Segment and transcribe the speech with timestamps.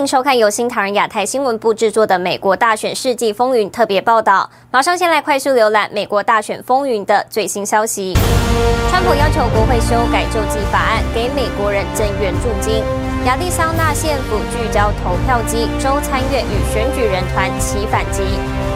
[0.00, 4.48] 您收看由新唐人亚太新闻部制作的《美国大选世纪风云》特别报道。
[4.70, 8.16] 马上先来快速浏览美国大选风云的最新消息。
[8.88, 12.82] 川普要求国会修改救济法案，给美国人增援助金。
[13.26, 18.22] 亚利桑那县府聚焦投票机，州参院与选举人团起反击。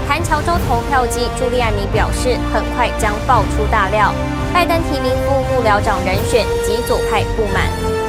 [0.06, 4.12] 谈乔州投票机，朱利安尼表示，很快将爆出大料。
[4.52, 8.03] 拜登提名副幕僚长人选，极左派不满。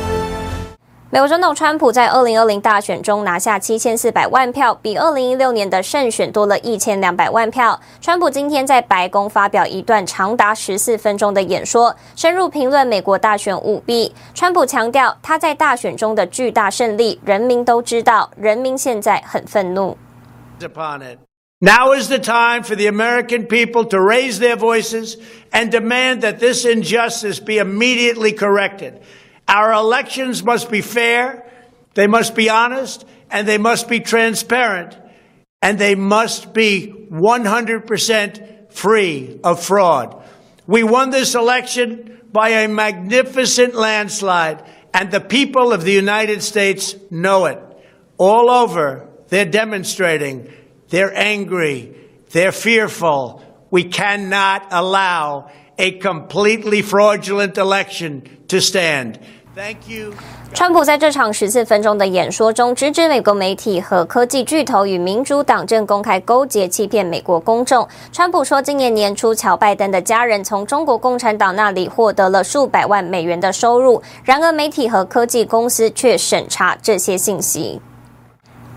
[1.15, 7.79] 美国总统川普在二零二零大选中拿下七千四百万票，比二零一六年的胜选多了一千两百万票。
[8.01, 14.13] 川普今天在白宫发表一段长达十四分钟的演说，深入评论美国大选舞弊。
[14.33, 19.97] 川普强调他在大选中的巨大胜利，人民都知道，人民现在很愤怒。
[21.59, 25.15] Now is the time for the American people to raise their voices
[25.53, 28.95] and demand that this injustice be immediately corrected.
[29.47, 31.49] Our elections must be fair,
[31.93, 34.97] they must be honest, and they must be transparent,
[35.61, 40.23] and they must be 100% free of fraud.
[40.67, 46.95] We won this election by a magnificent landslide, and the people of the United States
[47.11, 47.59] know it.
[48.17, 50.51] All over, they're demonstrating.
[50.89, 51.95] They're angry.
[52.31, 53.43] They're fearful.
[53.71, 59.19] We cannot allow a completely fraudulent election to stand.
[60.53, 67.87] 川普在这场十四分钟的演说中，直指美国媒体和科技巨头与民主党正公开勾结，欺骗美国公众。
[68.11, 77.79] 川普说，今年年初，乔拜登的家人从中国共产党那里获得了数百万美元的收入，然而媒体和科技公司却审查这些信息。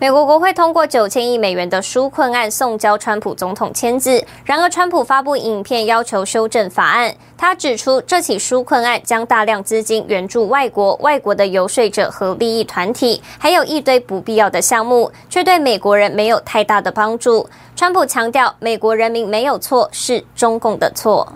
[0.01, 4.25] 美国国会通过九千亿美元的纾困案，送交川普总统签字。
[4.45, 7.13] 然而，川普发布影片要求修正法案。
[7.37, 17.49] 他指出，这起纾困案将大量资金援助外国、外国的游说者和利益团体，还有一堆不必要的项目，却对美国人没有太大的帮助。
[17.75, 21.33] 川普强调，美国人民没有错，是中共的错。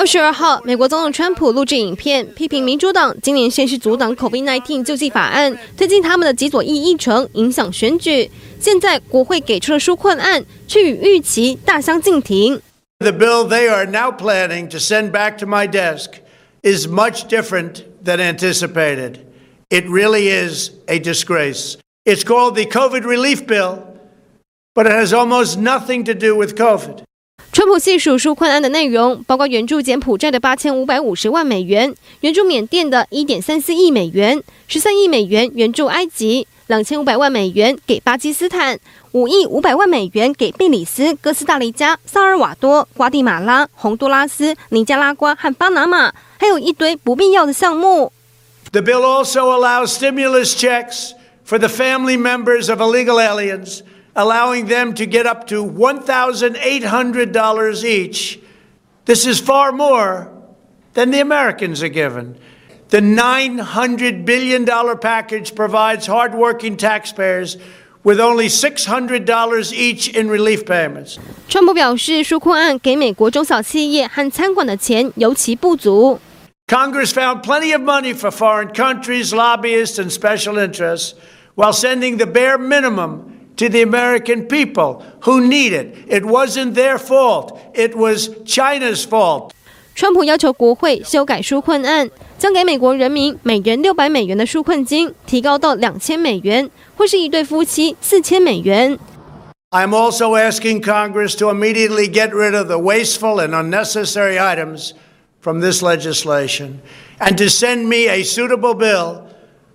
[0.00, 8.30] 二十二号，美国总统川普录制影片，批评民主党今年先是阻挡 COVID-19 救济法案，推进他们的极左翼议程，影响选举。
[8.58, 12.62] 现在国会给出了纾困案，却与预期大相径庭。
[13.00, 16.12] The bill they are now planning to send back to my desk
[16.62, 19.16] is much different than anticipated.
[19.68, 21.74] It really is a disgrace.
[22.06, 23.80] It's called the COVID relief bill,
[24.74, 27.02] but it has almost nothing to do with COVID.
[27.52, 38.78] 川普细数纾困案的内容，包括援助柬埔寨的八千五百五十万美元，援助缅甸的一点三四亿美元，十三亿美元援助埃及，两千五百万美元给巴基斯坦，
[39.10, 48.12] 五亿五百万美元给贝里斯、哥斯达黎加、萨尔瓦多、瓜地马拉、洪都拉斯、尼加拉瓜和巴拿马，还有一堆不必要的项目。
[48.70, 51.10] The bill also allows stimulus checks
[51.44, 53.80] for the family members of illegal aliens.
[54.15, 58.39] allowing them to get up to $1,800 each.
[59.05, 60.31] This is far more
[60.93, 62.37] than the Americans are given.
[62.89, 64.65] The $900 billion
[64.99, 67.57] package provides hardworking taxpayers
[68.03, 71.17] with only $600 each in relief payments.
[71.49, 76.19] 川普表示，纾困案给美国中小企业和餐馆的钱尤其不足。
[76.67, 81.13] Congress found plenty of money for foreign countries, lobbyists, and special interests,
[81.55, 85.95] while sending the bare minimum to the American people who need it.
[86.07, 87.57] It wasn't their fault.
[87.73, 89.51] It was China's fault.
[89.95, 98.99] 川普要求国会修改纾困案，将给美国人民每人六百美元的纾困金提高到两千美元，或是一对夫妻四千美元。
[99.71, 104.91] I'm also asking Congress to immediately get rid of the wasteful and unnecessary items
[105.41, 106.79] from this legislation
[107.19, 109.23] and to send me a suitable bill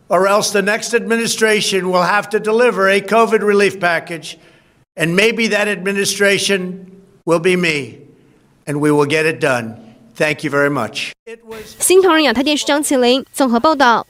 [0.08, 4.38] or else the next administration will have to deliver a COVID relief package,
[4.96, 8.00] and maybe that administration will be me,
[8.66, 9.76] and we will get it done.
[10.14, 11.12] Thank you very much.
[11.78, 14.06] 新唐人亚太电视张启麟综合报道。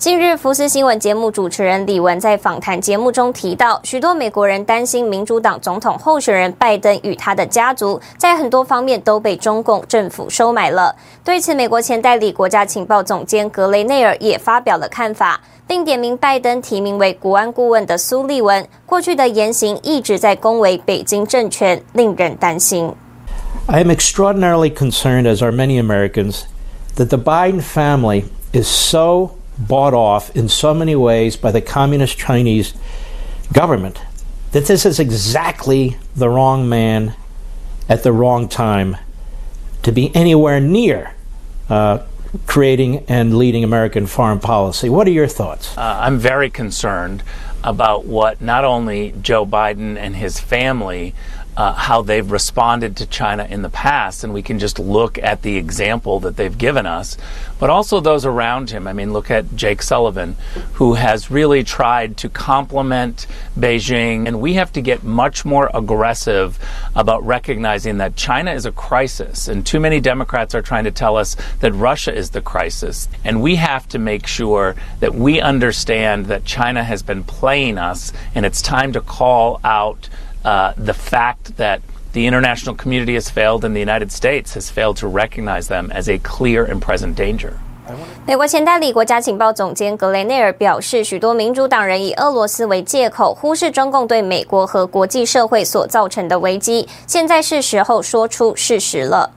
[0.00, 10.96] 近日，福斯新闻节目主持人李文在访谈节目中提到，许多美国人担心民主党总统候选人拜登与他的家族在很多方面都被中共政府收买了。
[11.22, 22.90] 对此，美国前代理国家情报总监格雷内尔也发表了看法，并点名拜登提名为国安顾问的苏利文过去的言行一直在恭维北京政权，令人担心。
[23.66, 26.44] I am extraordinarily concerned, as are many Americans,
[26.96, 28.24] that the Biden family
[28.54, 32.74] is so bought off in so many ways by the communist Chinese
[33.52, 34.00] government
[34.52, 37.14] that this is exactly the wrong man
[37.88, 38.96] at the wrong time
[39.82, 41.14] to be anywhere near
[41.68, 41.98] uh,
[42.46, 44.88] creating and leading American foreign policy.
[44.88, 45.76] What are your thoughts?
[45.76, 47.22] Uh, I'm very concerned
[47.62, 51.14] about what not only Joe Biden and his family
[51.56, 55.42] uh, how they've responded to China in the past, and we can just look at
[55.42, 57.16] the example that they've given us,
[57.58, 58.86] but also those around him.
[58.86, 60.36] I mean, look at Jake Sullivan,
[60.74, 63.26] who has really tried to complement
[63.58, 66.58] Beijing, and we have to get much more aggressive
[66.94, 71.16] about recognizing that China is a crisis, and too many Democrats are trying to tell
[71.16, 76.26] us that Russia is the crisis, and we have to make sure that we understand
[76.26, 80.08] that China has been playing us, and it's time to call out
[80.44, 81.80] uh, the fact that
[82.12, 86.08] the international community has failed and the United States has failed to recognize them as
[86.08, 87.52] a clear and present danger.
[88.24, 96.88] 美国前代理国家情报总监格雷内尔表示，许多民主党人以俄罗斯为借口，忽视中共对美国和国际社会所造成的危机。
[97.08, 99.30] 现在是时候说出事实了。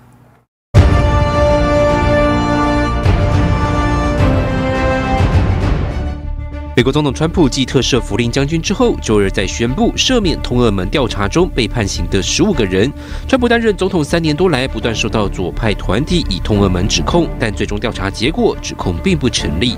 [6.75, 12.91] 美国总统川普继特赦福林将军之后，周日再宣布赦免通俄门调查中被判刑的十五个人。
[13.27, 19.75] 川普担任总统三年多来，不断受到左派团体以通俄门指控，但最终调查结果指控并不成立。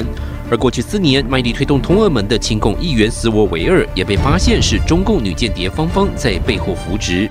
[0.49, 7.29] 而过去四年卖力推动通俄门的亲共议员斯沃维尔，也被发现是中共女间谍芳芳在背后扶植。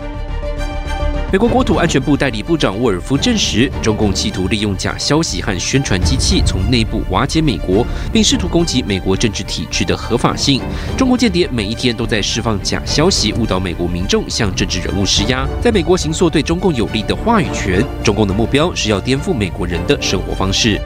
[1.35, 10.61] 美国国土安全部代理部长沃尔夫证实，中共企图利用假消息和宣传机器从内部瓦解美国，并试图攻击美国政治体制的合法性。
[10.97, 17.85] 中国间谍每一天都在释放假消息，误导美国民众，向政治人物施压，在美国形塑对中共有利的话语权。
[18.05, 20.81] 中共的目标是要颠覆美国人的生活方式。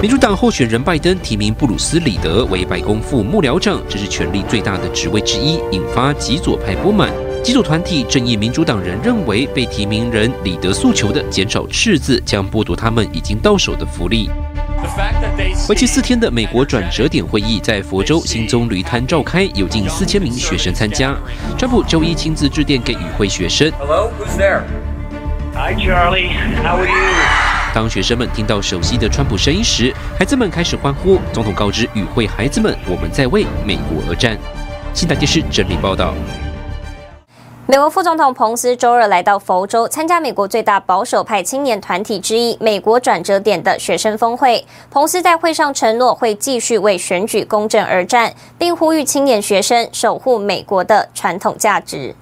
[0.00, 7.12] 民主党候选人拜登提名布鲁斯·李德为白宫副幕僚长，这是权力最大的职位之一，引发极左派不满。
[7.42, 14.30] 极左团体正义民主党人认为，被提名人李德诉求的减少赤字，将剥夺他们已经到手的福利。
[15.68, 21.16] 为期四天的美国转折点会议在佛州新棕榈滩召开，有近四千名学生参加。
[21.56, 23.72] 川普周一亲自致电给与会学生。
[23.78, 24.62] Hello, who's there?
[25.54, 26.32] Hi, Charlie.
[26.62, 26.94] How are you?
[27.74, 31.18] 当学生们听到熟悉的川普声音时，孩子们开始欢呼。
[31.32, 34.36] 总统告知与会孩子们：“我们在为美国而战。”
[34.92, 36.14] 新台电视整理报道。
[37.70, 44.66] 美国副总统彭斯周二来到佛州参加美国最大保守派青年团体之一“美国转折点”的学生峰会。
[44.90, 52.12] 彭斯在会上承诺会继续为选举公正而战，并呼吁青年学生守护美国的传统价值。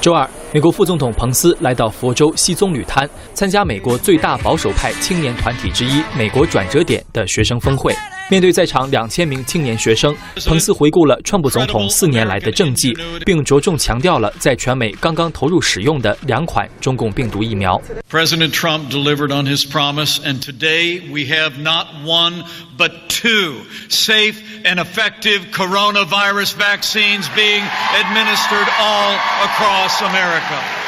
[0.00, 7.94] 周二，美国副总统彭斯来到佛州西棕榈滩参加美国最大保守派青年团体之一“美国转折点”的学生峰会。
[8.28, 10.16] 面对在场两千名青年学生，
[10.46, 12.96] 彭斯回顾了川普总统四年来的政绩，
[13.26, 17.80] 并着重强调了在全美刚刚投入使用的两款中共病毒疫苗。
[18.10, 22.44] President Trump delivered on his promise, and today we have not one
[22.78, 23.56] but two
[23.90, 27.62] safe and effective coronavirus vaccines being
[28.00, 30.81] administered all across America.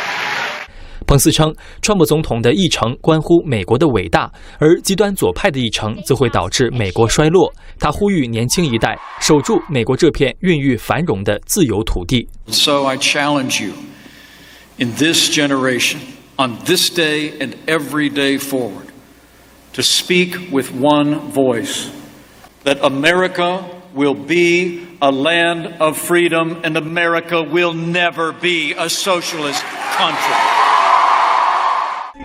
[1.15, 4.29] 彭斯称，川普总统的议程关乎美国的伟大，
[4.59, 7.55] 而极端左派的议程则会导致美国衰落。
[7.79, 12.27] 他呼吁年轻一代守住美国这片孕育繁荣的自由土地。
[12.49, 13.75] So I challenge you,
[14.77, 15.99] in this generation,
[16.37, 18.89] on this day and every day forward,
[19.75, 21.91] to speak with one voice,
[22.65, 23.61] that America
[23.95, 29.63] will be a land of freedom, and America will never be a socialist
[29.97, 30.64] country.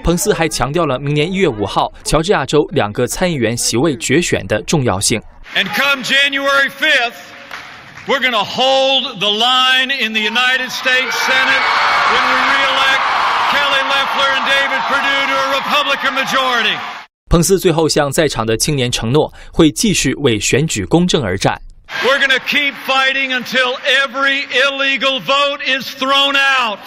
[0.08, 5.20] 彭斯还强调了明年一月五号乔治亚州两个参议员席位决选的重要性。
[5.54, 7.14] And come January 5th,
[8.06, 11.64] we're going to hold the line in the United States Senate
[12.12, 13.04] when we re-elect
[13.52, 16.76] Kelly Loeffler and David Perdue to a Republican majority.
[17.30, 21.60] 彭斯最后向在场的青年承诺，会继续为选举公正而战。
[22.02, 26.78] We're going to keep fighting until every illegal vote is thrown out.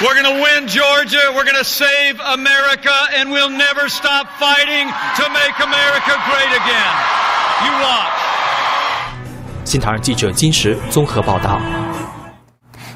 [0.00, 1.32] We're going to win Georgia.
[1.34, 6.94] We're going to save America, and we'll never stop fighting to make America great again.
[7.64, 8.20] You watch.
[9.64, 11.60] 新唐人记者金石综合报道。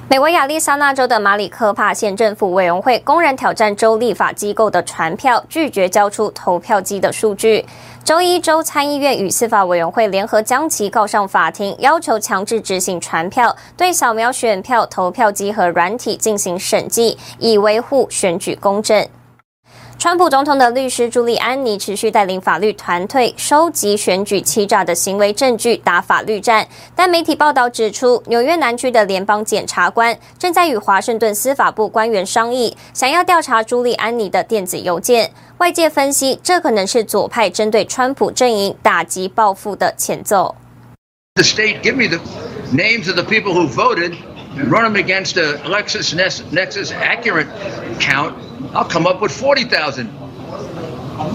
[0.10, 7.64] 美国亚利桑那州的马里科帕县政府委员会公然挑战州立法机构的传票，拒绝交出投票机的数据。
[8.04, 19.08] 周一，州参议院与司法委员会联合将其告上法庭，要求强制执行传票，对扫描选票、投票机和软体进行审计，以维护选举公正。
[20.00, 26.66] 川普总统的律师朱利安尼持续带领法律团队收集选举欺诈的行为证据，打法律战。
[26.96, 35.30] 但媒体报道指出，纽约南区的联邦检察官正在与华盛顿司法部官员商议，想要调查朱利安尼的电子邮件。
[35.58, 40.56] 外界分析，这可能是左派针对川普阵营打击报复的前奏。
[41.36, 42.22] The state give me the
[42.74, 44.14] names of the people who voted,
[44.70, 47.48] run them against a LexisNexis accurate
[48.00, 48.36] count.
[48.74, 50.08] I'll come up with forty thousand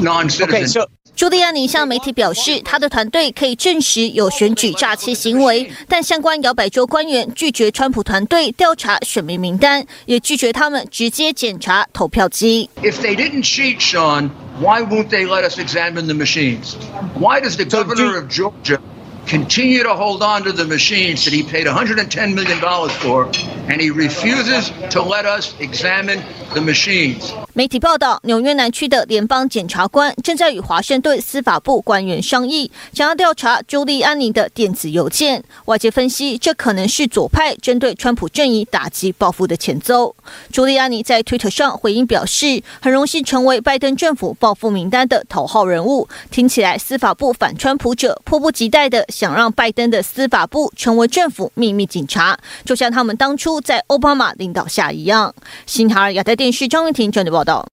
[0.00, 0.86] non-citizens.
[1.16, 12.68] 朱利安尼向媒体表示，他的团队可以证实有选举诈欺行为，但相关摇摆州官员拒绝川普团队调查选民名单，也拒绝他们直接检查投票机。
[12.82, 16.74] If they didn't cheat, Sean, why won't they let us examine the machines?
[17.14, 18.80] Why does the governor of Georgia
[19.26, 23.26] continue to hold on to the machines that he paid 110 million dollars for,
[23.68, 26.20] and he refuses to let us examine
[26.52, 27.32] the machines?
[27.56, 35.44] 媒体报道，纽约南区的联邦检察官正在与华盛顿司法部官员商议，想要调查朱利安尼的电子邮件。
[35.66, 40.16] 外界分析，这可能是左派针对川普阵营打击报复的前奏。
[40.52, 46.08] 朱利安尼在推特上回应表示，很荣幸成为拜登政府报复名单的头号人物。
[46.32, 55.32] 听起来，司法部反川普者迫不及待的想让拜登的司法部成为政府秘密警察，就像他们当初在奥巴马领导下一样。
[55.66, 57.64] 新唐人亚太电视张玉婷整理报道。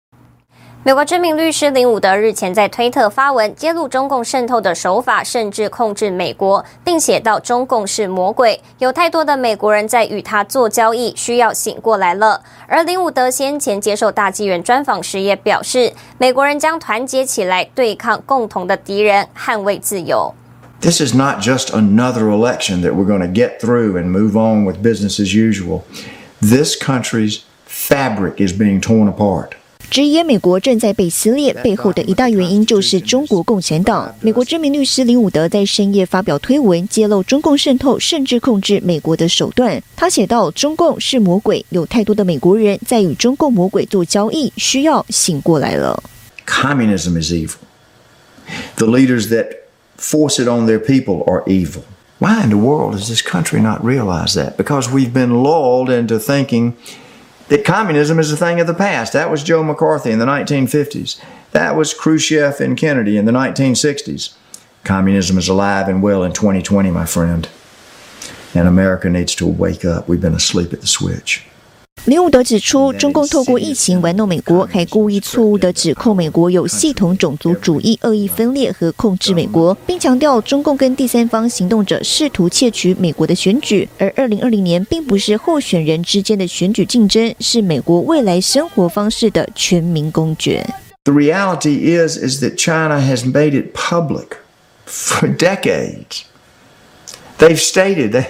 [0.84, 12.44] 美国知名律师林伍德日前在推特发文，揭露中共渗透的手法，甚至控制美国，并写到中共是魔鬼，有太多的美国人在与他做交易，需要醒过来了。
[12.68, 20.34] 而林伍德先前接受大纪元专访时也表示，美国人将团结起来对抗共同的敌人，捍卫自由。
[20.81, 24.83] This is not just another election that we're going to get through and move on with
[24.83, 25.85] business as usual.
[26.41, 29.53] This country's fabric is being torn apart.
[29.89, 34.13] 直言美国正在被撕裂，背后的一大原因就是中国共产党。
[34.21, 39.81] 美国知名律师林伍德在深夜发表推文，揭露中共渗透甚至控制美国的手段。
[39.95, 46.03] 他写道：“中共是魔鬼，有太多的美国人在与中共魔鬼做交易，需要醒过来了。”
[46.47, 47.59] Communism is evil.
[48.77, 49.60] The leaders that
[50.02, 51.86] force it on their people are evil.
[52.20, 54.58] Why in the world does this country not realize that?
[54.58, 56.78] Because we've been lulled into thinking
[57.48, 59.14] that communism is a thing of the past.
[59.14, 61.22] That was Joe McCarthy in the 1950s.
[61.52, 64.36] That was Khrushchev and Kennedy in the 1960s.
[64.84, 67.50] Communism is alive and well in 2020, my friend.
[68.54, 70.08] And America needs to wake up.
[70.08, 71.46] We've been asleep at the switch.
[72.06, 90.66] 林伍德指出，中共透过疫情玩弄美国，还故意错误地指控美国有系统种族主义、恶意分裂和控制美国，并强调中共跟第三方行动者试图窃取美国的选举，而二零二零年并不是候选人之间的选举竞争，是美国未来生活方式的全民公决。
[91.04, 94.38] The reality is, is that China has made it public
[94.88, 96.24] for decades.
[97.38, 98.26] They've stated that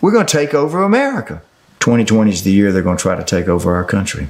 [0.00, 1.42] we're going to take over America.
[1.79, 4.27] 2020 is the year they're going to try to take over our country.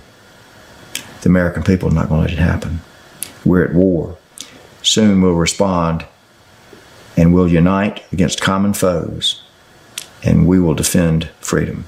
[1.21, 2.81] The American people are not going to let it happen.
[3.45, 4.17] We're at war.
[4.83, 6.05] Soon we'll respond
[7.17, 9.41] and we'll unite against common foes
[10.23, 11.85] and we will defend freedom.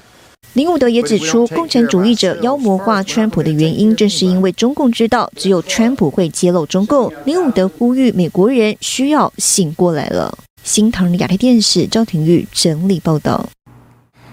[0.54, 7.12] 林伍德也指出，共产主义者妖魔化川普的原因，正是因为中共知道只有川普会揭露中共。
[7.26, 10.36] 林伍德呼吁美国人需要醒过来了。
[10.64, 13.48] 新唐人亚太电视赵廷玉整理报道。